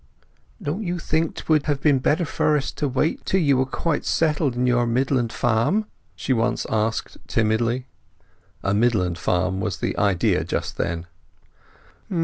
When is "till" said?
3.23-3.39